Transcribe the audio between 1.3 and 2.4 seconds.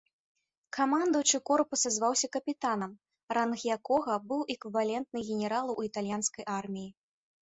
корпуса зваўся